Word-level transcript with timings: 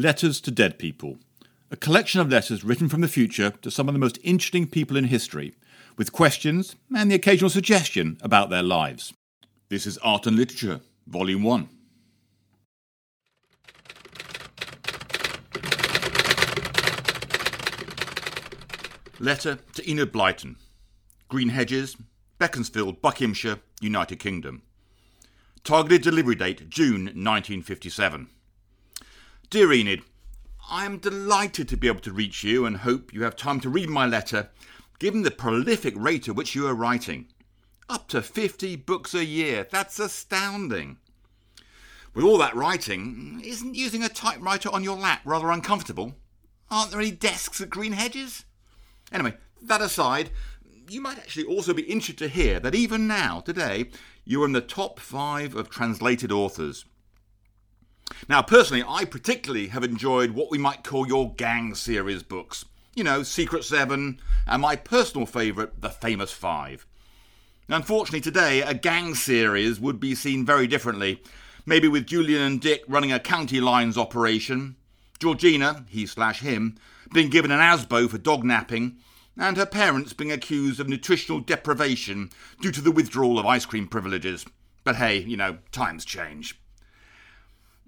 Letters 0.00 0.40
to 0.42 0.52
Dead 0.52 0.78
People, 0.78 1.18
a 1.72 1.76
collection 1.76 2.20
of 2.20 2.30
letters 2.30 2.62
written 2.62 2.88
from 2.88 3.00
the 3.00 3.08
future 3.08 3.50
to 3.50 3.68
some 3.68 3.88
of 3.88 3.94
the 3.94 3.98
most 3.98 4.16
interesting 4.22 4.68
people 4.68 4.96
in 4.96 5.06
history, 5.06 5.56
with 5.96 6.12
questions 6.12 6.76
and 6.96 7.10
the 7.10 7.16
occasional 7.16 7.50
suggestion 7.50 8.16
about 8.22 8.48
their 8.48 8.62
lives. 8.62 9.12
This 9.70 9.88
is 9.88 9.98
Art 9.98 10.24
and 10.28 10.36
Literature, 10.36 10.82
Volume 11.08 11.42
1. 11.42 11.68
Letter 19.18 19.58
to 19.74 19.90
Enid 19.90 20.12
Blyton, 20.12 20.54
Green 21.26 21.48
Hedges, 21.48 21.96
Beaconsfield, 22.38 23.02
Buckinghamshire, 23.02 23.58
United 23.80 24.20
Kingdom. 24.20 24.62
Targeted 25.64 26.02
delivery 26.02 26.36
date 26.36 26.70
June 26.70 27.06
1957. 27.06 28.28
Dear 29.50 29.72
Enid, 29.72 30.02
I 30.68 30.84
am 30.84 30.98
delighted 30.98 31.70
to 31.70 31.76
be 31.78 31.88
able 31.88 32.00
to 32.00 32.12
reach 32.12 32.44
you 32.44 32.66
and 32.66 32.76
hope 32.76 33.14
you 33.14 33.22
have 33.22 33.34
time 33.34 33.60
to 33.60 33.70
read 33.70 33.88
my 33.88 34.04
letter, 34.04 34.50
given 34.98 35.22
the 35.22 35.30
prolific 35.30 35.94
rate 35.96 36.28
at 36.28 36.36
which 36.36 36.54
you 36.54 36.66
are 36.66 36.74
writing. 36.74 37.28
Up 37.88 38.08
to 38.08 38.20
50 38.20 38.76
books 38.76 39.14
a 39.14 39.24
year, 39.24 39.66
that's 39.70 39.98
astounding. 39.98 40.98
With 42.12 42.26
all 42.26 42.36
that 42.36 42.54
writing, 42.54 43.40
isn't 43.42 43.74
using 43.74 44.02
a 44.02 44.10
typewriter 44.10 44.68
on 44.68 44.84
your 44.84 44.98
lap 44.98 45.22
rather 45.24 45.50
uncomfortable? 45.50 46.16
Aren't 46.70 46.90
there 46.90 47.00
any 47.00 47.10
desks 47.10 47.62
at 47.62 47.70
Green 47.70 47.92
Hedges? 47.92 48.44
Anyway, 49.10 49.32
that 49.62 49.80
aside, 49.80 50.28
you 50.90 51.00
might 51.00 51.16
actually 51.16 51.46
also 51.46 51.72
be 51.72 51.84
interested 51.84 52.18
to 52.18 52.28
hear 52.28 52.60
that 52.60 52.74
even 52.74 53.06
now, 53.06 53.40
today, 53.40 53.88
you're 54.26 54.44
in 54.44 54.52
the 54.52 54.60
top 54.60 55.00
five 55.00 55.54
of 55.54 55.70
translated 55.70 56.30
authors. 56.30 56.84
Now, 58.28 58.42
personally, 58.42 58.84
I 58.86 59.04
particularly 59.04 59.68
have 59.68 59.84
enjoyed 59.84 60.32
what 60.32 60.50
we 60.50 60.58
might 60.58 60.84
call 60.84 61.06
your 61.06 61.34
gang 61.34 61.74
series 61.74 62.22
books. 62.22 62.64
You 62.94 63.04
know, 63.04 63.22
Secret 63.22 63.64
Seven, 63.64 64.20
and 64.46 64.62
my 64.62 64.76
personal 64.76 65.26
favourite, 65.26 65.80
The 65.80 65.90
Famous 65.90 66.32
Five. 66.32 66.86
Unfortunately, 67.68 68.20
today, 68.20 68.62
a 68.62 68.74
gang 68.74 69.14
series 69.14 69.78
would 69.78 70.00
be 70.00 70.14
seen 70.14 70.44
very 70.44 70.66
differently. 70.66 71.22
Maybe 71.66 71.86
with 71.86 72.06
Julian 72.06 72.42
and 72.42 72.60
Dick 72.60 72.82
running 72.88 73.12
a 73.12 73.20
county 73.20 73.60
lines 73.60 73.98
operation, 73.98 74.76
Georgina, 75.18 75.84
he 75.88 76.06
slash 76.06 76.40
him, 76.40 76.78
being 77.12 77.28
given 77.28 77.50
an 77.50 77.60
ASBO 77.60 78.08
for 78.08 78.18
dog 78.18 78.42
napping, 78.42 78.96
and 79.36 79.56
her 79.56 79.66
parents 79.66 80.12
being 80.12 80.32
accused 80.32 80.80
of 80.80 80.88
nutritional 80.88 81.40
deprivation 81.40 82.30
due 82.60 82.72
to 82.72 82.80
the 82.80 82.90
withdrawal 82.90 83.38
of 83.38 83.46
ice 83.46 83.66
cream 83.66 83.86
privileges. 83.86 84.46
But 84.82 84.96
hey, 84.96 85.18
you 85.18 85.36
know, 85.36 85.58
times 85.70 86.04
change. 86.04 86.58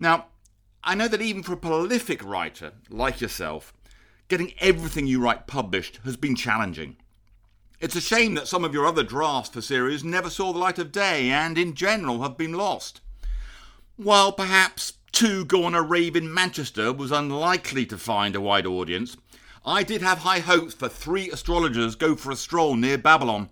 Now, 0.00 0.28
I 0.82 0.94
know 0.94 1.08
that 1.08 1.20
even 1.20 1.42
for 1.42 1.52
a 1.52 1.58
prolific 1.58 2.24
writer 2.24 2.72
like 2.88 3.20
yourself, 3.20 3.74
getting 4.28 4.54
everything 4.58 5.06
you 5.06 5.20
write 5.20 5.46
published 5.46 6.00
has 6.04 6.16
been 6.16 6.34
challenging. 6.34 6.96
It's 7.80 7.96
a 7.96 8.00
shame 8.00 8.34
that 8.34 8.48
some 8.48 8.64
of 8.64 8.72
your 8.72 8.86
other 8.86 9.02
drafts 9.02 9.50
for 9.50 9.60
series 9.60 10.02
never 10.02 10.30
saw 10.30 10.52
the 10.52 10.58
light 10.58 10.78
of 10.78 10.90
day 10.90 11.30
and, 11.30 11.58
in 11.58 11.74
general, 11.74 12.22
have 12.22 12.38
been 12.38 12.54
lost. 12.54 13.02
While 13.96 14.32
perhaps 14.32 14.94
Two 15.12 15.44
Go 15.44 15.64
on 15.64 15.74
a 15.74 15.82
Rave 15.82 16.16
in 16.16 16.32
Manchester 16.32 16.92
was 16.94 17.12
unlikely 17.12 17.84
to 17.86 17.98
find 17.98 18.34
a 18.34 18.40
wide 18.40 18.66
audience, 18.66 19.18
I 19.66 19.82
did 19.82 20.00
have 20.00 20.18
high 20.18 20.38
hopes 20.38 20.72
for 20.72 20.88
three 20.88 21.30
astrologers 21.30 21.94
go 21.94 22.16
for 22.16 22.30
a 22.30 22.36
stroll 22.36 22.74
near 22.74 22.96
Babylon, 22.96 23.50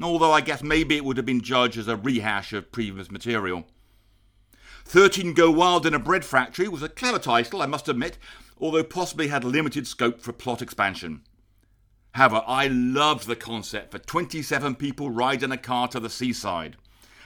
although 0.00 0.30
I 0.30 0.40
guess 0.40 0.62
maybe 0.62 0.96
it 0.96 1.04
would 1.04 1.16
have 1.16 1.26
been 1.26 1.40
judged 1.40 1.78
as 1.78 1.88
a 1.88 1.96
rehash 1.96 2.52
of 2.52 2.70
previous 2.70 3.10
material. 3.10 3.66
13 4.90 5.34
Go 5.34 5.52
Wild 5.52 5.86
in 5.86 5.94
a 5.94 6.00
Bread 6.00 6.24
Factory 6.24 6.66
was 6.66 6.82
a 6.82 6.88
clever 6.88 7.20
title, 7.20 7.62
I 7.62 7.66
must 7.66 7.88
admit, 7.88 8.18
although 8.58 8.82
possibly 8.82 9.28
had 9.28 9.44
limited 9.44 9.86
scope 9.86 10.20
for 10.20 10.32
plot 10.32 10.60
expansion. 10.60 11.22
However, 12.14 12.42
I 12.44 12.66
loved 12.66 13.28
the 13.28 13.36
concept 13.36 13.92
for 13.92 14.00
27 14.00 14.74
people 14.74 15.08
riding 15.08 15.52
a 15.52 15.56
car 15.56 15.86
to 15.86 16.00
the 16.00 16.10
seaside. 16.10 16.76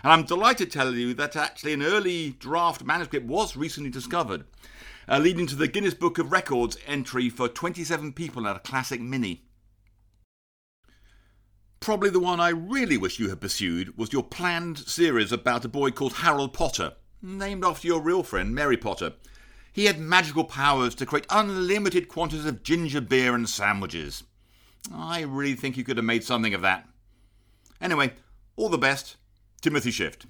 And 0.02 0.12
I'm 0.12 0.24
delighted 0.24 0.70
to 0.70 0.78
tell 0.78 0.94
you 0.94 1.14
that 1.14 1.36
actually 1.36 1.72
an 1.72 1.82
early 1.82 2.32
draft 2.32 2.84
manuscript 2.84 3.26
was 3.26 3.56
recently 3.56 3.88
discovered 3.88 4.44
uh, 5.08 5.16
leading 5.16 5.46
to 5.46 5.56
the 5.56 5.66
Guinness 5.66 5.94
Book 5.94 6.18
of 6.18 6.32
Records 6.32 6.76
entry 6.86 7.30
for 7.30 7.48
27 7.48 8.12
people 8.12 8.46
at 8.46 8.56
a 8.56 8.60
classic 8.60 9.00
mini. 9.00 9.46
Probably 11.80 12.10
the 12.10 12.20
one 12.20 12.40
I 12.40 12.50
really 12.50 12.98
wish 12.98 13.18
you 13.18 13.30
had 13.30 13.40
pursued 13.40 13.96
was 13.96 14.12
your 14.12 14.22
planned 14.22 14.76
series 14.80 15.32
about 15.32 15.64
a 15.64 15.68
boy 15.68 15.92
called 15.92 16.12
Harold 16.16 16.52
Potter, 16.52 16.92
named 17.24 17.64
after 17.64 17.88
your 17.88 18.00
real 18.00 18.22
friend 18.22 18.54
Mary 18.54 18.76
Potter. 18.76 19.14
He 19.72 19.86
had 19.86 19.98
magical 19.98 20.44
powers 20.44 20.94
to 20.96 21.06
create 21.06 21.26
unlimited 21.30 22.08
quantities 22.08 22.44
of 22.44 22.62
ginger 22.62 23.00
beer 23.00 23.34
and 23.34 23.48
sandwiches. 23.48 24.22
I 24.94 25.22
really 25.22 25.54
think 25.54 25.76
you 25.76 25.84
could 25.84 25.96
have 25.96 26.04
made 26.04 26.22
something 26.22 26.54
of 26.54 26.62
that. 26.62 26.86
Anyway, 27.80 28.12
all 28.56 28.68
the 28.68 28.78
best, 28.78 29.16
Timothy 29.60 29.90
Swift. 29.90 30.26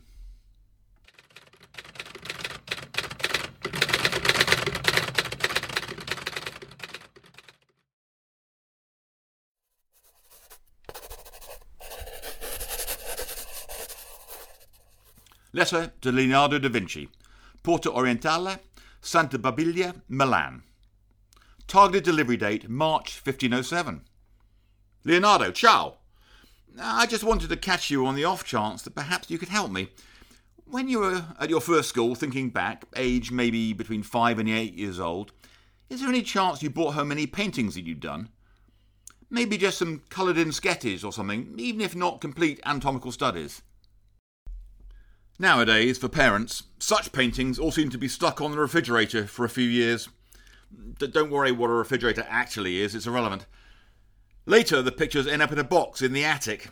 Letter 15.55 15.93
to 16.01 16.11
Leonardo 16.11 16.59
da 16.59 16.69
Vinci, 16.69 17.09
Porta 17.63 17.89
Orientale, 17.89 18.59
Santa 19.01 19.39
Barbiglia, 19.39 19.95
Milan. 20.09 20.65
Targeted 21.69 22.03
delivery 22.03 22.37
date 22.37 22.69
March 22.69 23.21
1507. 23.25 24.01
Leonardo, 25.05 25.53
ciao! 25.53 25.99
I 26.77 27.07
just 27.07 27.23
wanted 27.23 27.51
to 27.51 27.57
catch 27.57 27.89
you 27.89 28.05
on 28.05 28.17
the 28.17 28.25
off 28.25 28.43
chance 28.43 28.83
that 28.83 28.97
perhaps 28.97 29.31
you 29.31 29.39
could 29.39 29.49
help 29.49 29.71
me. 29.71 29.91
When 30.65 30.89
you 30.89 30.99
were 30.99 31.25
at 31.39 31.51
your 31.51 31.61
first 31.61 31.89
school, 31.89 32.17
thinking 32.17 32.51
back, 32.51 32.85
age 32.97 33.31
maybe 33.31 33.73
between 33.73 34.03
five 34.03 34.41
and 34.41 34.49
eight 34.49 34.75
years 34.75 34.99
old, 34.99 35.31
is 35.89 36.01
there 36.01 36.09
any 36.09 36.23
chance 36.23 36.65
you 36.65 36.71
brought 36.71 36.95
home 36.95 37.13
any 37.13 37.29
paintings 37.29 37.77
that 37.77 37.87
you'd 37.87 38.01
done? 38.01 38.29
Maybe 39.31 39.57
just 39.57 39.79
some 39.79 40.03
coloured 40.09 40.37
in 40.37 40.51
sketches 40.51 41.05
or 41.05 41.13
something, 41.13 41.55
even 41.59 41.81
if 41.81 41.95
not 41.95 42.21
complete 42.21 42.59
anatomical 42.65 43.13
studies. 43.13 43.63
Nowadays, 45.39 45.99
for 45.99 46.09
parents, 46.09 46.65
such 46.79 47.13
paintings 47.13 47.59
all 47.59 47.73
seem 47.73 47.91
to 47.91 47.99
be 47.99 48.09
stuck 48.09 48.41
on 48.41 48.53
the 48.53 48.59
refrigerator 48.59 49.27
for 49.27 49.45
a 49.45 49.49
few 49.49 49.69
years. 49.69 50.09
D- 50.99 51.09
don't 51.09 51.31
worry 51.31 51.51
what 51.51 51.71
a 51.71 51.75
refrigerator 51.75 52.25
actually 52.29 52.81
is, 52.81 52.95
it's 52.95 53.07
irrelevant. 53.07 53.47
Later, 54.47 54.81
the 54.81 54.93
pictures 54.93 55.27
end 55.27 55.43
up 55.43 55.51
in 55.51 55.59
a 55.59 55.65
box 55.65 56.03
in 56.03 56.13
the 56.13 56.25
attic. 56.25 56.69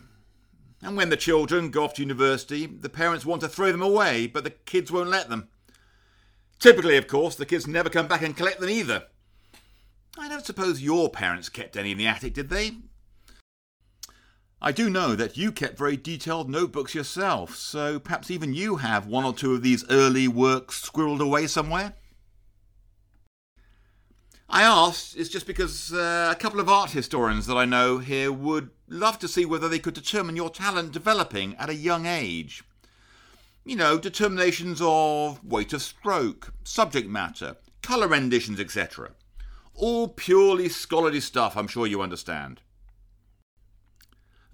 And 0.81 0.97
when 0.97 1.09
the 1.09 1.17
children 1.17 1.71
go 1.71 1.85
off 1.85 1.95
to 1.95 2.03
university, 2.03 2.67
the 2.67 2.89
parents 2.89 3.27
want 3.27 3.41
to 3.43 3.49
throw 3.49 3.73
them 3.73 3.83
away, 3.83 4.27
but 4.27 4.45
the 4.45 4.51
kids 4.51 4.93
won't 4.93 5.11
let 5.11 5.29
them. 5.29 5.49
Typically, 6.59 6.97
of 6.97 7.09
course, 7.09 7.35
the 7.35 7.47
kids 7.47 7.67
never 7.67 7.89
come 7.89 8.07
back 8.07 8.23
and 8.23 8.37
collect 8.37 8.61
them 8.61 8.71
either. 8.71 9.05
I 10.19 10.29
don't 10.29 10.45
suppose 10.45 10.83
your 10.83 11.09
parents 11.09 11.49
kept 11.49 11.77
any 11.77 11.93
in 11.93 11.99
the 11.99 12.07
attic, 12.07 12.35
did 12.35 12.51
they? 12.51 12.73
I 14.65 14.71
do 14.71 14.89
know 14.89 15.17
that 15.17 15.37
you 15.37 15.51
kept 15.51 15.77
very 15.77 15.97
detailed 15.97 16.49
notebooks 16.49 16.95
yourself, 16.95 17.57
so 17.57 17.99
perhaps 17.99 18.31
even 18.31 18.55
you 18.55 18.77
have 18.77 19.09
one 19.09 19.25
or 19.25 19.33
two 19.33 19.55
of 19.55 19.63
these 19.63 19.85
early 19.91 20.29
works 20.29 20.89
squirreled 20.89 21.19
away 21.19 21.49
somewhere? 21.49 21.95
I 24.49 24.63
asked 24.63 25.17
is 25.17 25.29
just 25.29 25.49
because 25.49 25.93
uh, 25.93 26.29
a 26.31 26.39
couple 26.39 26.61
of 26.61 26.69
art 26.69 26.93
historians 26.93 27.47
that 27.47 27.57
I 27.57 27.65
know 27.65 27.99
here 27.99 28.31
would 28.31 28.71
love 28.87 29.19
to 29.19 29.27
see 29.27 29.45
whether 29.45 29.69
they 29.69 29.81
could 29.81 29.95
determine 29.95 30.37
your 30.37 30.51
talent 30.51 30.93
developing 30.93 31.57
at 31.57 31.69
a 31.69 31.75
young 31.75 32.07
age. 32.07 32.63
You 33.65 33.75
know, 33.75 33.99
determinations 33.99 34.81
of 34.81 35.45
weight 35.45 35.73
of 35.73 35.83
stroke, 35.83 36.55
subject 36.63 37.09
matter, 37.09 37.57
colour 37.83 38.07
renditions, 38.07 38.61
etc. 38.61 39.11
All 39.75 40.07
purely 40.07 40.69
scholarly 40.69 41.21
stuff, 41.21 41.57
I'm 41.57 41.67
sure 41.67 41.89
you 41.89 42.01
understand. 42.01 42.61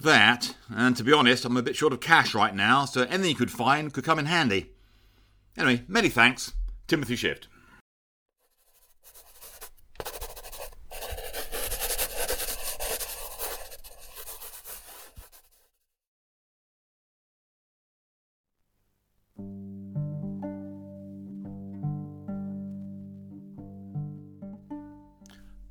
That, 0.00 0.54
and 0.70 0.96
to 0.96 1.02
be 1.02 1.12
honest, 1.12 1.44
I'm 1.44 1.56
a 1.56 1.62
bit 1.62 1.74
short 1.74 1.92
of 1.92 2.00
cash 2.00 2.32
right 2.32 2.54
now, 2.54 2.84
so 2.84 3.02
anything 3.02 3.30
you 3.30 3.34
could 3.34 3.50
find 3.50 3.92
could 3.92 4.04
come 4.04 4.20
in 4.20 4.26
handy. 4.26 4.70
Anyway, 5.56 5.82
many 5.88 6.08
thanks. 6.08 6.52
Timothy 6.86 7.16
Swift. 7.16 7.48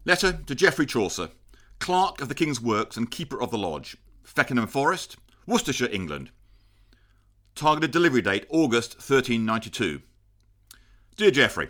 Letter 0.05 0.39
to 0.45 0.55
Geoffrey 0.55 0.85
Chaucer, 0.85 1.29
Clerk 1.79 2.21
of 2.21 2.29
the 2.29 2.35
King's 2.35 2.61
Works 2.61 2.95
and 2.95 3.11
Keeper 3.11 3.41
of 3.41 3.51
the 3.51 3.57
Lodge, 3.57 3.97
Feckenham 4.27 4.67
Forest, 4.67 5.17
Worcestershire, 5.45 5.89
England. 5.91 6.31
Targeted 7.55 7.91
delivery 7.91 8.21
date 8.21 8.45
August 8.49 8.95
1392. 8.95 10.01
Dear 11.15 11.31
Geoffrey, 11.31 11.69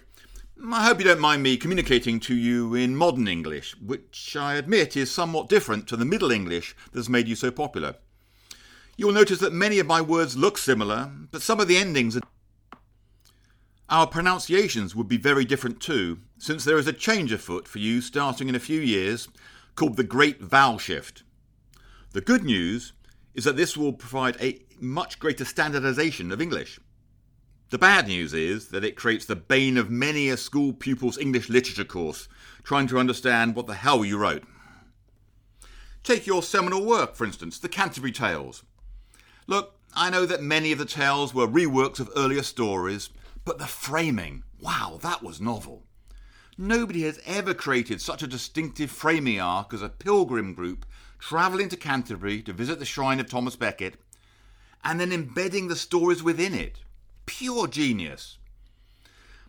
I 0.72 0.84
hope 0.84 1.00
you 1.00 1.06
don't 1.06 1.20
mind 1.20 1.44
me 1.44 1.56
communicating 1.56 2.20
to 2.22 2.36
you 2.36 2.74
in 2.74 2.96
modern 2.96 3.28
English, 3.28 3.76
which 3.80 4.36
I 4.36 4.56
admit 4.56 4.98
is 4.98 5.12
somewhat 5.12 5.50
different 5.50 5.88
to 5.88 5.96
the 5.96 6.04
Middle 6.04 6.32
English 6.32 6.76
that 6.92 7.00
has 7.00 7.08
made 7.08 7.28
you 7.28 7.36
so 7.36 7.52
popular. 7.52 7.96
You'll 8.98 9.12
notice 9.12 9.40
that 9.40 9.54
many 9.54 9.78
of 9.78 9.86
my 9.86 10.02
words 10.02 10.36
look 10.36 10.58
similar, 10.58 11.12
but 11.32 11.44
some 11.44 11.60
of 11.60 11.68
the 11.68 11.78
endings 11.78 12.18
are. 12.18 12.22
Our 13.90 14.08
pronunciations 14.08 14.96
would 14.96 15.08
be 15.08 15.18
very 15.18 15.46
different 15.46 15.80
too, 15.80 16.20
since 16.38 16.66
there 16.66 16.78
is 16.78 16.88
a 16.88 16.94
change 16.94 17.32
afoot 17.32 17.68
for 17.68 17.78
you 17.80 18.02
starting 18.02 18.50
in 18.50 18.56
a 18.56 18.60
few 18.60 18.82
years 18.82 19.30
called 19.76 19.96
the 19.96 20.04
Great 20.04 20.42
Vowel 20.42 20.80
Shift. 20.80 21.24
The 22.18 22.22
good 22.22 22.44
news 22.44 22.94
is 23.36 23.44
that 23.44 23.58
this 23.58 23.78
will 23.78 23.94
provide 23.94 24.42
a 24.42 24.66
much 24.80 25.20
greater 25.20 25.46
standardization 25.46 26.32
of 26.32 26.42
English. 26.42 26.80
The 27.70 27.78
bad 27.78 28.08
news 28.08 28.34
is 28.34 28.70
that 28.70 28.84
it 28.84 28.96
creates 28.96 29.26
the 29.26 29.36
bane 29.36 29.78
of 29.78 29.92
many 29.92 30.28
a 30.30 30.36
school 30.38 30.74
pupil's 30.74 31.20
English 31.20 31.48
literature 31.48 31.84
course, 31.84 32.28
trying 32.64 32.88
to 32.88 32.98
understand 32.98 33.56
what 33.56 33.68
the 33.68 33.76
hell 33.76 34.04
you 34.04 34.18
wrote. 34.18 34.42
Take 36.02 36.26
your 36.26 36.42
seminal 36.42 36.84
work, 36.84 37.16
for 37.16 37.24
instance, 37.24 37.60
the 37.60 37.70
Canterbury 37.70 38.12
Tales. 38.12 38.64
Look, 39.46 39.76
I 39.94 40.10
know 40.10 40.26
that 40.26 40.42
many 40.42 40.72
of 40.72 40.80
the 40.80 40.86
tales 40.86 41.36
were 41.36 41.48
reworks 41.48 42.00
of 42.00 42.10
earlier 42.16 42.42
stories, 42.42 43.12
but 43.46 43.60
the 43.60 43.68
framing, 43.68 44.42
wow, 44.60 44.98
that 45.04 45.22
was 45.22 45.40
novel. 45.40 45.84
Nobody 46.58 47.04
has 47.04 47.20
ever 47.28 47.54
created 47.54 48.02
such 48.02 48.24
a 48.24 48.28
distinctive 48.28 48.90
framing 48.90 49.40
arc 49.40 49.72
as 49.72 49.84
a 49.84 49.90
pilgrim 49.90 50.56
group 50.56 50.88
travelling 51.20 51.70
to 51.70 51.78
Canterbury 51.78 52.42
to 52.44 52.54
visit 52.54 52.80
the 52.80 52.86
shrine 52.86 53.20
of 53.20 53.30
Thomas 53.30 53.56
Becket 53.56 53.96
and 54.84 55.00
then 55.00 55.12
embedding 55.12 55.68
the 55.68 55.76
stories 55.76 56.24
within 56.24 56.54
it. 56.54 56.80
Pure 57.26 57.68
genius. 57.68 58.38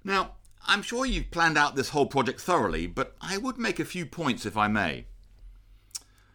Now, 0.03 0.33
I'm 0.67 0.83
sure 0.83 1.07
you've 1.07 1.31
planned 1.31 1.57
out 1.57 1.77
this 1.77 1.91
whole 1.91 2.07
project 2.07 2.41
thoroughly, 2.41 2.87
but 2.87 3.17
I 3.21 3.39
would 3.39 3.59
make 3.59 3.79
a 3.79 3.85
few 3.85 4.07
points 4.07 4.45
if 4.47 4.57
I 4.57 4.69
may. 4.69 5.07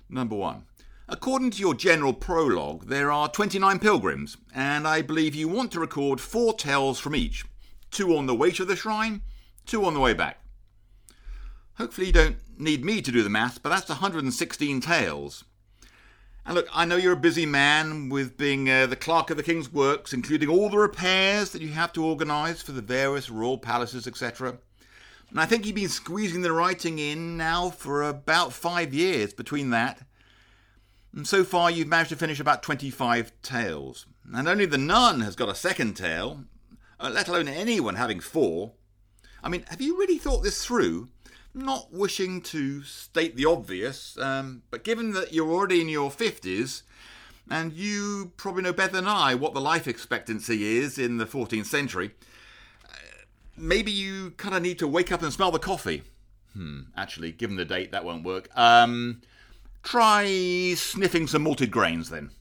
Number 0.09 0.35
one. 0.35 0.63
According 1.09 1.51
to 1.51 1.59
your 1.59 1.73
general 1.73 2.13
prologue, 2.13 2.87
there 2.87 3.11
are 3.11 3.27
29 3.27 3.79
pilgrims, 3.79 4.37
and 4.55 4.87
I 4.87 5.01
believe 5.01 5.35
you 5.35 5.49
want 5.49 5.71
to 5.73 5.79
record 5.79 6.21
four 6.21 6.53
tales 6.53 6.99
from 6.99 7.15
each 7.15 7.43
two 7.93 8.17
on 8.17 8.25
the 8.25 8.35
way 8.35 8.51
to 8.51 8.65
the 8.65 8.75
shrine, 8.75 9.21
two 9.65 9.85
on 9.85 9.93
the 9.93 9.99
way 9.99 10.13
back. 10.13 10.39
Hopefully, 11.75 12.07
you 12.07 12.13
don't 12.13 12.37
need 12.57 12.85
me 12.85 13.01
to 13.01 13.11
do 13.11 13.23
the 13.23 13.29
math, 13.29 13.61
but 13.63 13.69
that's 13.69 13.89
116 13.89 14.81
tales. 14.81 15.43
And 16.45 16.55
look, 16.55 16.67
I 16.73 16.85
know 16.85 16.97
you're 16.97 17.13
a 17.13 17.17
busy 17.17 17.45
man 17.45 18.09
with 18.09 18.37
being 18.37 18.69
uh, 18.69 18.85
the 18.85 18.97
clerk 18.97 19.29
of 19.29 19.37
the 19.37 19.43
King's 19.43 19.71
works, 19.71 20.11
including 20.11 20.49
all 20.49 20.69
the 20.69 20.77
repairs 20.77 21.51
that 21.51 21.61
you 21.61 21.69
have 21.69 21.93
to 21.93 22.03
organise 22.03 22.61
for 22.61 22.73
the 22.73 22.81
various 22.81 23.29
royal 23.29 23.57
palaces, 23.57 24.07
etc. 24.07 24.57
And 25.29 25.39
I 25.39 25.45
think 25.45 25.65
you've 25.65 25.75
been 25.75 25.87
squeezing 25.87 26.41
the 26.41 26.51
writing 26.51 26.99
in 26.99 27.37
now 27.37 27.69
for 27.69 28.03
about 28.03 28.51
five 28.51 28.93
years 28.93 29.33
between 29.33 29.69
that. 29.69 30.05
And 31.15 31.27
so 31.27 31.43
far, 31.43 31.71
you've 31.71 31.87
managed 31.87 32.09
to 32.09 32.15
finish 32.17 32.39
about 32.39 32.61
25 32.61 33.31
tales. 33.41 34.05
And 34.33 34.47
only 34.47 34.65
the 34.65 34.77
nun 34.77 35.21
has 35.21 35.35
got 35.35 35.49
a 35.49 35.55
second 35.55 35.95
tale, 35.95 36.43
uh, 36.99 37.09
let 37.13 37.29
alone 37.29 37.47
anyone 37.47 37.95
having 37.95 38.19
four. 38.19 38.73
I 39.43 39.49
mean, 39.49 39.63
have 39.69 39.81
you 39.81 39.97
really 39.97 40.17
thought 40.17 40.43
this 40.43 40.65
through? 40.65 41.09
Not 41.53 41.93
wishing 41.93 42.41
to 42.41 42.83
state 42.83 43.35
the 43.35 43.45
obvious, 43.45 44.17
um, 44.17 44.63
but 44.71 44.83
given 44.83 45.11
that 45.11 45.33
you're 45.33 45.51
already 45.51 45.81
in 45.81 45.89
your 45.89 46.09
50s, 46.09 46.81
and 47.49 47.73
you 47.73 48.31
probably 48.37 48.63
know 48.63 48.73
better 48.73 48.93
than 48.93 49.07
I 49.07 49.35
what 49.35 49.53
the 49.53 49.61
life 49.61 49.87
expectancy 49.87 50.77
is 50.77 50.97
in 50.97 51.17
the 51.17 51.25
14th 51.25 51.65
century, 51.65 52.11
uh, 52.85 52.95
maybe 53.57 53.91
you 53.91 54.31
kind 54.31 54.55
of 54.55 54.61
need 54.61 54.79
to 54.79 54.87
wake 54.87 55.11
up 55.11 55.21
and 55.21 55.31
smell 55.31 55.51
the 55.51 55.59
coffee. 55.59 56.03
Hmm, 56.53 56.81
actually, 56.95 57.31
given 57.31 57.55
the 57.55 57.65
date, 57.65 57.91
that 57.91 58.05
won't 58.05 58.23
work. 58.23 58.49
Um, 58.55 59.21
try 59.83 60.73
sniffing 60.75 61.27
some 61.27 61.43
malted 61.43 61.71
grains 61.71 62.09
then. 62.09 62.31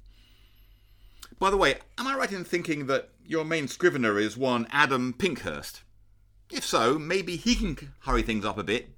By 1.39 1.51
the 1.51 1.57
way, 1.57 1.77
am 1.99 2.07
I 2.07 2.15
right 2.15 2.31
in 2.31 2.45
thinking 2.45 2.87
that 2.87 3.11
your 3.27 3.45
main 3.45 3.67
scrivener 3.67 4.19
is 4.19 4.37
one 4.37 4.69
Adam 4.71 5.13
Pinkhurst? 5.13 5.83
If 6.51 6.65
so, 6.65 6.99
maybe 6.99 7.37
he 7.37 7.55
can 7.55 7.95
hurry 8.01 8.23
things 8.23 8.45
up 8.45 8.59
a 8.59 8.63
bit 8.63 8.91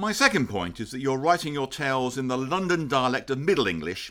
my 0.00 0.12
second 0.12 0.48
point 0.48 0.80
is 0.80 0.90
that 0.90 1.00
you're 1.00 1.18
writing 1.18 1.52
your 1.52 1.66
tales 1.66 2.16
in 2.16 2.26
the 2.26 2.38
London 2.38 2.88
dialect 2.88 3.28
of 3.28 3.38
Middle 3.38 3.66
English, 3.66 4.10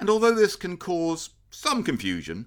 and 0.00 0.10
although 0.10 0.34
this 0.34 0.56
can 0.56 0.76
cause 0.76 1.30
some 1.50 1.84
confusion, 1.84 2.46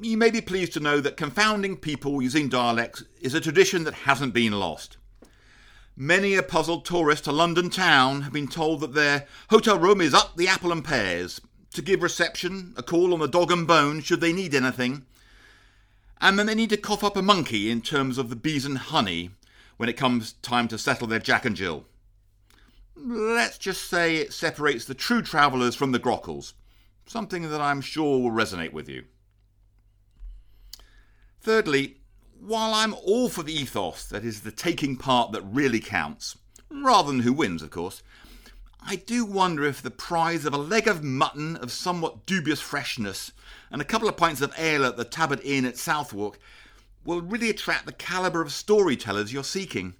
you 0.00 0.16
may 0.16 0.30
be 0.30 0.40
pleased 0.40 0.72
to 0.72 0.80
know 0.80 0.98
that 0.98 1.18
confounding 1.18 1.76
people 1.76 2.22
using 2.22 2.48
dialects 2.48 3.04
is 3.20 3.34
a 3.34 3.40
tradition 3.40 3.84
that 3.84 3.92
hasn't 3.92 4.32
been 4.32 4.58
lost. 4.58 4.96
Many 5.94 6.34
a 6.34 6.42
puzzled 6.42 6.86
tourist 6.86 7.24
to 7.24 7.32
London 7.32 7.68
town 7.68 8.22
have 8.22 8.32
been 8.32 8.48
told 8.48 8.80
that 8.80 8.94
their 8.94 9.26
hotel 9.50 9.78
room 9.78 10.00
is 10.00 10.14
up 10.14 10.38
the 10.38 10.48
apple 10.48 10.72
and 10.72 10.82
pears, 10.82 11.38
to 11.74 11.82
give 11.82 12.02
reception, 12.02 12.72
a 12.78 12.82
call 12.82 13.12
on 13.12 13.20
the 13.20 13.28
dog 13.28 13.52
and 13.52 13.66
bone 13.66 14.00
should 14.00 14.22
they 14.22 14.32
need 14.32 14.54
anything, 14.54 15.04
and 16.18 16.38
then 16.38 16.46
they 16.46 16.54
need 16.54 16.70
to 16.70 16.78
cough 16.78 17.04
up 17.04 17.14
a 17.14 17.20
monkey 17.20 17.70
in 17.70 17.82
terms 17.82 18.16
of 18.16 18.30
the 18.30 18.36
bees 18.36 18.64
and 18.64 18.78
honey 18.78 19.32
when 19.76 19.90
it 19.90 19.98
comes 19.98 20.32
time 20.40 20.66
to 20.68 20.78
settle 20.78 21.06
their 21.06 21.18
Jack 21.18 21.44
and 21.44 21.56
Jill 21.56 21.84
let's 22.96 23.58
just 23.58 23.88
say 23.88 24.16
it 24.16 24.32
separates 24.32 24.84
the 24.84 24.94
true 24.94 25.22
travellers 25.22 25.74
from 25.74 25.92
the 25.92 26.00
grockles, 26.00 26.54
something 27.06 27.50
that 27.50 27.60
I'm 27.60 27.80
sure 27.80 28.20
will 28.20 28.30
resonate 28.30 28.72
with 28.72 28.88
you. 28.88 29.04
Thirdly, 31.40 31.96
while 32.38 32.74
I'm 32.74 32.94
all 32.94 33.28
for 33.28 33.42
the 33.42 33.52
ethos 33.52 34.04
that 34.06 34.24
is 34.24 34.40
the 34.40 34.52
taking 34.52 34.96
part 34.96 35.32
that 35.32 35.42
really 35.42 35.80
counts, 35.80 36.36
rather 36.70 37.10
than 37.10 37.20
who 37.20 37.32
wins, 37.32 37.62
of 37.62 37.70
course, 37.70 38.02
I 38.84 38.96
do 38.96 39.24
wonder 39.24 39.64
if 39.64 39.80
the 39.80 39.92
prize 39.92 40.44
of 40.44 40.52
a 40.52 40.58
leg 40.58 40.88
of 40.88 41.04
mutton 41.04 41.56
of 41.56 41.70
somewhat 41.70 42.26
dubious 42.26 42.60
freshness 42.60 43.30
and 43.70 43.80
a 43.80 43.84
couple 43.84 44.08
of 44.08 44.16
pints 44.16 44.40
of 44.40 44.52
ale 44.58 44.84
at 44.84 44.96
the 44.96 45.04
Tabard 45.04 45.40
Inn 45.44 45.64
at 45.64 45.78
Southwark 45.78 46.38
will 47.04 47.20
really 47.20 47.50
attract 47.50 47.86
the 47.86 47.92
calibre 47.92 48.42
of 48.42 48.52
storytellers 48.52 49.32
you're 49.32 49.44
seeking. 49.44 49.94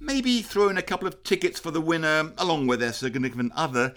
Maybe 0.00 0.42
throw 0.42 0.68
in 0.68 0.78
a 0.78 0.82
couple 0.82 1.08
of 1.08 1.24
tickets 1.24 1.58
for 1.58 1.70
the 1.70 1.80
winner, 1.80 2.32
along 2.38 2.66
with 2.66 2.80
their 2.80 2.92
significant 2.92 3.52
other, 3.56 3.94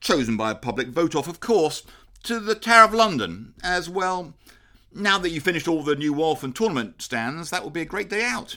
chosen 0.00 0.36
by 0.36 0.50
a 0.50 0.54
public 0.54 0.88
vote 0.88 1.14
off, 1.14 1.26
of 1.26 1.40
course, 1.40 1.82
to 2.24 2.38
the 2.38 2.54
Tower 2.54 2.84
of 2.84 2.94
London, 2.94 3.54
as 3.62 3.88
well. 3.88 4.34
Now 4.94 5.18
that 5.18 5.30
you've 5.30 5.42
finished 5.42 5.66
all 5.66 5.82
the 5.82 5.96
new 5.96 6.12
Waltham 6.12 6.52
tournament 6.52 7.00
stands, 7.00 7.48
that 7.50 7.62
will 7.62 7.70
be 7.70 7.80
a 7.80 7.86
great 7.86 8.10
day 8.10 8.24
out. 8.24 8.56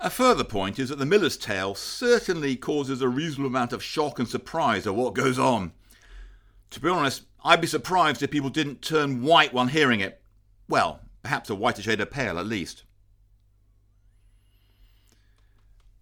A 0.00 0.08
further 0.08 0.44
point 0.44 0.78
is 0.78 0.88
that 0.88 0.98
the 0.98 1.06
Miller's 1.06 1.36
Tale 1.36 1.74
certainly 1.74 2.56
causes 2.56 3.02
a 3.02 3.08
reasonable 3.08 3.48
amount 3.48 3.72
of 3.72 3.82
shock 3.82 4.18
and 4.18 4.28
surprise 4.28 4.86
at 4.86 4.94
what 4.94 5.14
goes 5.14 5.38
on. 5.38 5.72
To 6.70 6.80
be 6.80 6.88
honest, 6.88 7.24
I'd 7.44 7.60
be 7.60 7.66
surprised 7.66 8.22
if 8.22 8.30
people 8.30 8.50
didn't 8.50 8.82
turn 8.82 9.22
white 9.22 9.52
while 9.52 9.66
hearing 9.66 10.00
it. 10.00 10.20
Well, 10.68 11.00
perhaps 11.22 11.50
a 11.50 11.54
whiter 11.54 11.82
shade 11.82 12.00
of 12.00 12.10
pale 12.10 12.38
at 12.38 12.46
least. 12.46 12.82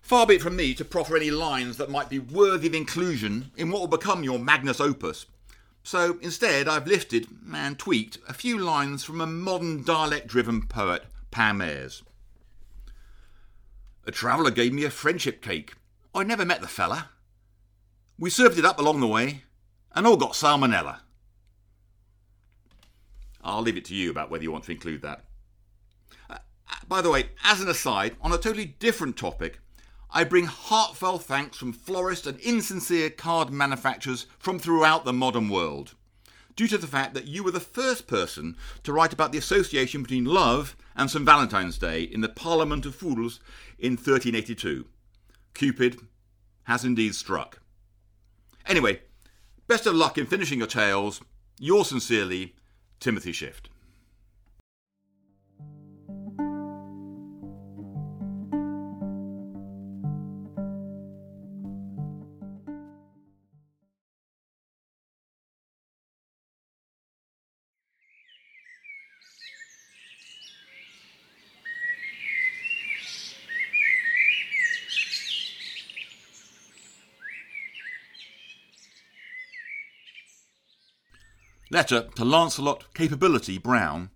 Far 0.05 0.27
be 0.27 0.35
it 0.35 0.43
from 0.43 0.55
me 0.55 0.75
to 0.75 0.85
proffer 0.85 1.17
any 1.17 1.31
lines 1.31 1.79
that 1.79 1.91
might 1.91 2.11
be 2.11 2.19
worthy 2.19 2.67
of 2.67 2.75
inclusion 2.75 3.51
in 3.57 3.71
what 3.71 3.81
will 3.81 3.89
become 3.89 4.23
your 4.23 4.39
magnus 4.39 4.79
opus. 4.79 5.25
So 5.83 6.19
instead, 6.21 6.69
I've 6.69 6.87
lifted 6.87 7.27
and 7.55 7.79
tweaked 7.79 8.19
a 8.29 8.35
few 8.35 8.59
lines 8.59 9.03
from 9.03 9.23
a 9.23 9.27
modern 9.27 9.83
dialect 9.83 10.27
driven 10.27 10.67
poet, 10.67 11.07
Pam 11.31 11.63
Ayres. 11.63 12.03
A 14.07 14.11
traveller 14.11 14.51
gave 14.51 14.75
me 14.75 14.85
a 14.85 14.91
friendship 14.91 15.41
cake. 15.41 15.73
I 16.15 16.23
never 16.23 16.45
met 16.45 16.61
the 16.61 16.69
fella. 16.69 17.09
We 18.19 18.29
served 18.29 18.59
it 18.59 18.67
up 18.67 18.79
along 18.79 19.01
the 19.01 19.07
way 19.07 19.45
and 19.95 20.07
all 20.07 20.19
got 20.19 20.33
salmonella. 20.33 20.99
I'll 23.43 23.63
leave 23.63 23.79
it 23.79 23.87
to 23.87 23.95
you 23.95 24.11
about 24.11 24.31
whether 24.31 24.45
you 24.45 24.53
want 24.53 24.65
to 24.65 24.73
include 24.73 25.01
that. 25.01 25.25
Uh, 26.29 26.37
by 26.87 27.01
the 27.01 27.11
way, 27.11 27.31
as 27.43 27.63
an 27.63 27.71
aside, 27.71 28.17
on 28.21 28.33
a 28.33 28.39
totally 28.39 28.67
different 28.67 29.17
topic, 29.17 29.61
I 30.17 30.23
bring 30.23 30.47
heartfelt 30.47 31.25
thanks 31.25 31.57
from 31.57 31.73
florists 31.73 32.25
and 32.29 32.39
insincere 32.39 33.11
card 33.11 33.51
manufacturers 33.51 34.27
from 34.39 34.61
throughout 34.61 35.05
the 35.05 35.13
modern 35.13 35.49
world, 35.49 35.95
due 36.55 36.69
to 36.69 36.79
the 36.79 36.87
fact 36.87 37.15
that 37.15 37.27
you 37.27 37.43
were 37.43 37.51
the 37.51 37.59
first 37.59 38.07
person 38.07 38.57
to 38.85 38.93
write 38.93 39.13
about 39.13 39.33
the 39.33 39.39
association 39.39 40.03
between 40.03 40.25
love 40.25 40.77
and 40.95 41.11
St. 41.11 41.27
Valentine's 41.27 41.79
Day 41.79 42.05
in 42.05 42.21
the 42.21 42.29
Parliament 42.29 42.87
of 42.87 42.95
Fools 42.95 43.41
in 43.77 43.95
1382. 43.95 44.87
Cupid 45.53 45.99
has 46.63 46.85
indeed 46.85 47.17
struck. 47.17 47.59
Anyway, 48.67 49.01
best 49.67 49.85
of 49.85 49.97
luck 49.97 50.17
in 50.17 50.27
finishing 50.27 50.59
your 50.59 50.69
tales. 50.69 51.23
Yours 51.59 51.89
sincerely, 51.89 52.55
Timothy 53.01 53.33
Swift. 53.33 53.69
Letter 81.75 82.03
to 82.15 82.25
Lancelot 82.25 82.95
Capability 82.95 83.59
Brown, 83.59 84.11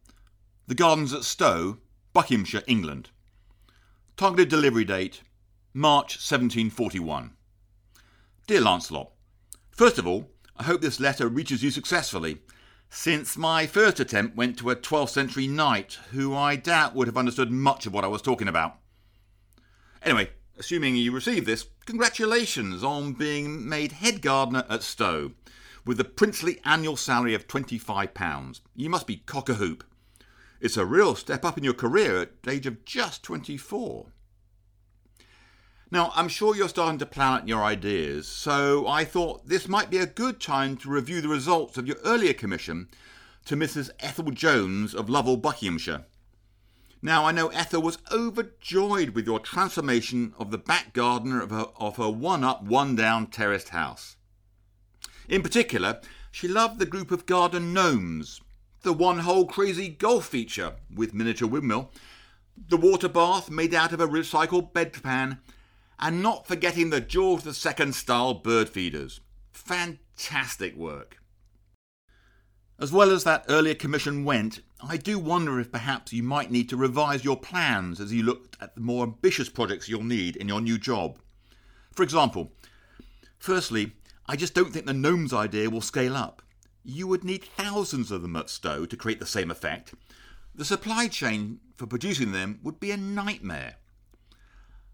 The 0.69 0.77
Gardens 0.77 1.13
at 1.13 1.25
Stowe, 1.25 1.79
Buckinghamshire, 2.13 2.63
England. 2.69 3.11
Targeted 4.17 4.49
delivery 4.49 4.85
date 4.85 5.23
March 5.75 6.15
1741. 6.15 7.33
Dear 8.47 8.61
Lancelot, 8.61 9.11
First 9.73 9.99
of 9.99 10.07
all, 10.07 10.31
I 10.57 10.63
hope 10.63 10.81
this 10.81 11.01
letter 11.01 11.27
reaches 11.27 11.65
you 11.65 11.73
successfully, 11.73 12.43
since 12.91 13.37
my 13.37 13.67
first 13.67 13.99
attempt 13.99 14.37
went 14.37 14.57
to 14.59 14.71
a 14.71 14.77
12th 14.77 15.09
century 15.09 15.49
knight 15.49 15.99
who 16.13 16.37
I 16.37 16.55
doubt 16.55 16.95
would 16.95 17.09
have 17.09 17.17
understood 17.17 17.51
much 17.51 17.87
of 17.87 17.93
what 17.93 18.05
I 18.05 18.07
was 18.07 18.23
talking 18.23 18.47
about. 18.47 18.77
Anyway, 20.05 20.31
assuming 20.57 20.95
you 20.95 21.11
receive 21.11 21.45
this, 21.45 21.67
congratulations 21.87 22.85
on 22.85 23.15
being 23.15 23.69
made 23.69 23.91
head 23.91 24.23
gardener 24.23 24.65
at 24.71 24.85
Stowe, 24.85 25.33
with 25.89 25.99
a 25.99 26.05
princely 26.05 26.61
annual 26.67 26.99
salary 26.99 27.33
of 27.33 27.49
£25. 27.49 28.61
You 28.77 28.91
must 28.91 29.07
be 29.07 29.23
cock 29.25 29.49
a 29.49 29.55
hoop. 29.55 29.85
It's 30.61 30.77
a 30.77 30.85
real 30.85 31.15
step 31.15 31.47
up 31.47 31.57
in 31.57 31.65
your 31.65 31.73
career 31.73 32.21
at 32.21 32.43
the 32.43 32.51
age 32.51 32.67
of 32.67 32.85
just 32.85 33.23
24. 33.23 34.13
Now, 35.91 36.13
I'm 36.15 36.29
sure 36.29 36.55
you're 36.55 36.69
starting 36.69 36.99
to 36.99 37.07
plan 37.07 37.33
out 37.33 37.49
your 37.49 37.65
ideas, 37.65 38.29
so 38.29 38.87
I 38.87 39.07
thought 39.07 39.49
this 39.49 39.67
might 39.67 39.89
be 39.89 39.97
a 39.97 40.05
good 40.05 40.43
time 40.43 40.77
to 40.77 40.91
review 40.91 41.23
the 41.23 41.29
results 41.29 41.79
of 41.79 41.87
your 41.87 41.97
earlier 42.05 42.35
commission 42.35 42.89
to 43.47 43.57
Mrs. 43.57 43.89
Ethel 43.99 44.31
Jones 44.31 44.95
of 44.95 45.09
Lovell, 45.09 45.39
Buckinghamshire. 45.39 46.05
Now, 47.01 47.25
I 47.25 47.33
know 47.33 47.49
Ethel 47.49 47.81
was 47.81 47.97
overjoyed 48.13 49.11
with 49.11 49.25
your 49.25 49.41
transformation 49.41 50.35
of 50.39 50.51
the 50.51 50.59
back 50.59 50.93
garden 50.93 51.33
of 51.41 51.49
her, 51.49 51.69
of 51.81 51.97
her 51.97 52.11
one 52.11 52.45
up, 52.45 52.63
one 52.63 52.95
down 52.95 53.29
terraced 53.29 53.71
house. 53.71 54.18
In 55.29 55.43
particular, 55.43 56.01
she 56.31 56.49
loved 56.49 56.79
the 56.79 56.87
group 56.87 57.11
of 57.11 57.27
garden 57.27 57.75
gnomes, 57.75 58.41
the 58.83 58.93
one 58.93 59.21
hole 59.21 59.45
crazy 59.45 59.89
golf 59.89 60.27
feature 60.27 60.75
with 60.95 61.13
miniature 61.13 61.49
windmill, 61.49 61.91
the 62.57 62.77
water 62.77 63.09
bath 63.09 63.51
made 63.51 63.75
out 63.75 63.93
of 63.93 64.01
a 64.01 64.09
recycled 64.09 64.73
bedpan, 64.73 65.39
and 65.99 66.23
not 66.23 66.47
forgetting 66.47 66.91
the 66.91 67.01
George 67.01 67.47
II 67.47 67.93
style 67.93 68.35
bird 68.35 68.69
feeders. 68.69 69.21
Fantastic 69.53 70.77
work. 70.77 71.19
As 72.81 72.93
well 72.93 73.11
as 73.11 73.25
that 73.25 73.45
earlier 73.49 73.75
commission 73.75 74.25
went, 74.25 74.61
I 74.81 74.97
do 74.97 75.19
wonder 75.19 75.59
if 75.59 75.73
perhaps 75.73 76.13
you 76.13 76.23
might 76.23 76.53
need 76.53 76.69
to 76.69 76.77
revise 76.77 77.25
your 77.25 77.37
plans 77.37 78.01
as 78.01 78.13
you 78.13 78.23
look 78.23 78.57
at 78.61 78.77
the 78.77 78.81
more 78.81 79.05
ambitious 79.05 79.49
projects 79.49 79.89
you'll 79.89 80.05
need 80.05 80.37
in 80.37 80.49
your 80.49 80.61
new 80.61 80.79
job. 80.79 81.19
For 81.93 82.05
example, 82.05 82.53
firstly, 83.41 83.95
I 84.29 84.37
just 84.37 84.55
don't 84.55 84.73
think 84.73 84.85
the 84.85 84.93
gnomes 84.93 85.33
idea 85.33 85.71
will 85.71 85.81
scale 85.81 86.15
up. 86.15 86.43
You 86.85 87.07
would 87.07 87.25
need 87.25 87.45
thousands 87.45 88.11
of 88.11 88.21
them 88.21 88.37
at 88.37 88.51
Stowe 88.51 88.85
to 88.85 88.97
create 88.97 89.21
the 89.21 89.27
same 89.27 89.51
effect. 89.51 89.95
The 90.55 90.67
supply 90.67 91.09
chain 91.09 91.61
for 91.77 91.87
producing 91.87 92.33
them 92.33 92.61
would 92.63 92.79
be 92.79 92.91
a 92.91 92.97
nightmare. 92.97 93.77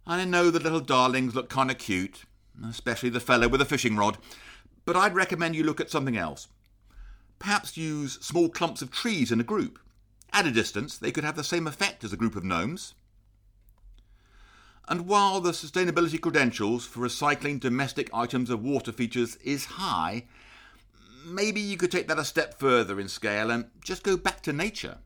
And 0.06 0.20
I 0.20 0.24
know 0.24 0.50
the 0.50 0.60
little 0.60 0.80
darlings 0.80 1.34
look 1.34 1.48
kind 1.48 1.70
of 1.70 1.78
cute, 1.78 2.24
especially 2.68 3.08
the 3.08 3.18
fellow 3.18 3.48
with 3.48 3.58
the 3.58 3.64
fishing 3.64 3.96
rod, 3.96 4.18
but 4.84 4.96
I'd 4.96 5.14
recommend 5.14 5.56
you 5.56 5.64
look 5.64 5.80
at 5.80 5.90
something 5.90 6.16
else. 6.16 6.46
Perhaps 7.38 7.76
use 7.76 8.20
small 8.20 8.48
clumps 8.48 8.82
of 8.82 8.92
trees 8.92 9.32
in 9.32 9.40
a 9.40 9.44
group. 9.44 9.80
At 10.32 10.46
a 10.46 10.50
distance, 10.52 10.96
they 10.96 11.10
could 11.10 11.24
have 11.24 11.36
the 11.36 11.44
same 11.44 11.66
effect 11.66 12.04
as 12.04 12.12
a 12.12 12.16
group 12.16 12.36
of 12.36 12.44
gnomes. 12.44 12.94
And 14.88 15.06
while 15.06 15.40
the 15.40 15.52
sustainability 15.52 16.20
credentials 16.20 16.84
for 16.86 17.00
recycling 17.00 17.58
domestic 17.58 18.10
items 18.12 18.50
of 18.50 18.62
water 18.62 18.92
features 18.92 19.36
is 19.36 19.64
high, 19.64 20.24
maybe 21.26 21.60
you 21.60 21.76
could 21.76 21.90
take 21.90 22.08
that 22.08 22.18
a 22.18 22.24
step 22.24 22.58
further 22.58 23.00
in 23.00 23.08
scale 23.08 23.50
and 23.50 23.70
just 23.82 24.02
go 24.02 24.16
back 24.16 24.42
to 24.42 24.52
nature. 24.52 24.98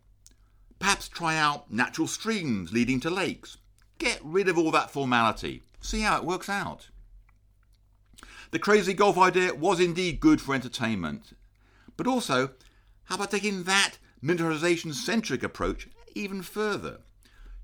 Perhaps 0.79 1.09
try 1.09 1.37
out 1.37 1.71
natural 1.71 2.09
streams 2.09 2.73
leading 2.73 3.01
to 3.01 3.11
lakes, 3.11 3.59
Get 3.99 4.21
rid 4.23 4.49
of 4.49 4.57
all 4.57 4.71
that 4.71 4.91
formality. 4.91 5.63
See 5.81 6.03
how 6.03 6.17
it 6.17 6.25
works 6.25 6.49
out. 6.49 6.89
The 8.53 8.59
crazy 8.59 8.95
golf 8.95 9.19
idea 9.19 9.55
was 9.55 9.81
indeed 9.81 10.21
good 10.21 10.41
for 10.41 10.55
entertainment. 10.55 11.33
But 11.97 12.07
also, 12.07 12.51
how 13.05 13.17
about 13.17 13.33
taking 13.33 13.65
that 13.65 13.99
miniaturization 14.23 14.95
centric 14.95 15.43
approach 15.43 15.89
even 16.15 16.43
further? 16.43 17.01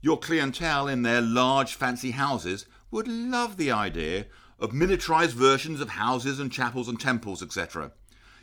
Your 0.04 0.18
clientele 0.18 0.86
in 0.86 1.00
their 1.00 1.22
large 1.22 1.76
fancy 1.76 2.10
houses 2.10 2.66
would 2.90 3.08
love 3.08 3.56
the 3.56 3.72
idea 3.72 4.26
of 4.60 4.72
miniaturized 4.72 5.32
versions 5.32 5.80
of 5.80 5.88
houses 5.88 6.38
and 6.38 6.52
chapels 6.52 6.90
and 6.90 7.00
temples, 7.00 7.42
etc. 7.42 7.90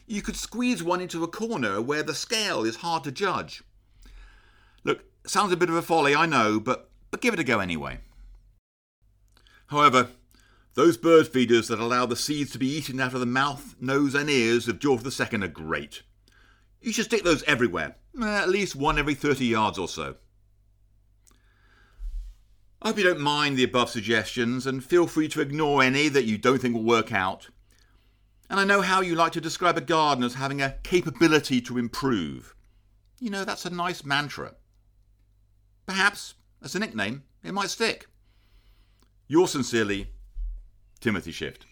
You 0.07 0.23
could 0.23 0.35
squeeze 0.35 0.81
one 0.81 1.01
into 1.01 1.23
a 1.23 1.27
corner 1.27 1.79
where 1.79 2.01
the 2.01 2.15
scale 2.15 2.63
is 2.63 2.77
hard 2.77 3.03
to 3.03 3.11
judge. 3.11 3.61
Look, 4.83 5.03
sounds 5.27 5.53
a 5.53 5.55
bit 5.55 5.69
of 5.69 5.75
a 5.75 5.83
folly, 5.83 6.15
I 6.15 6.25
know, 6.25 6.59
but 6.59 6.89
but 7.11 7.21
give 7.21 7.35
it 7.35 7.39
a 7.39 7.43
go 7.43 7.59
anyway. 7.59 7.99
However, 9.67 10.07
those 10.73 10.97
bird 10.97 11.27
feeders 11.27 11.67
that 11.67 11.79
allow 11.79 12.07
the 12.07 12.15
seeds 12.15 12.49
to 12.53 12.57
be 12.57 12.75
eaten 12.75 12.99
out 12.99 13.13
of 13.13 13.19
the 13.19 13.27
mouth, 13.27 13.75
nose, 13.79 14.15
and 14.15 14.31
ears 14.31 14.67
of 14.67 14.79
George 14.79 15.05
II 15.05 15.43
are 15.43 15.47
great. 15.47 16.01
You 16.81 16.91
should 16.91 17.05
stick 17.05 17.23
those 17.23 17.43
everywhere, 17.43 17.97
at 18.19 18.49
least 18.49 18.75
one 18.75 18.97
every 18.97 19.13
30 19.13 19.45
yards 19.45 19.77
or 19.77 19.87
so. 19.87 20.15
I 22.81 22.87
hope 22.87 22.97
you 22.97 23.03
don't 23.03 23.19
mind 23.19 23.57
the 23.57 23.63
above 23.63 23.91
suggestions 23.91 24.65
and 24.65 24.83
feel 24.83 25.05
free 25.05 25.27
to 25.29 25.41
ignore 25.41 25.83
any 25.83 26.09
that 26.09 26.25
you 26.25 26.39
don't 26.39 26.59
think 26.59 26.73
will 26.73 26.83
work 26.83 27.11
out. 27.11 27.49
And 28.49 28.59
I 28.59 28.63
know 28.63 28.81
how 28.81 29.01
you 29.01 29.13
like 29.13 29.33
to 29.33 29.41
describe 29.41 29.77
a 29.77 29.81
garden 29.81 30.23
as 30.23 30.33
having 30.33 30.61
a 30.61 30.77
capability 30.83 31.61
to 31.61 31.77
improve. 31.77 32.55
You 33.19 33.29
know, 33.29 33.45
that's 33.45 33.65
a 33.65 33.69
nice 33.69 34.03
mantra. 34.03 34.55
Perhaps 35.85 36.33
as 36.63 36.75
a 36.75 36.79
nickname, 36.79 37.23
it 37.43 37.53
might 37.53 37.69
stick. 37.69 38.07
Yours 39.27 39.51
sincerely, 39.51 40.09
Timothy 40.99 41.31
Swift. 41.31 41.65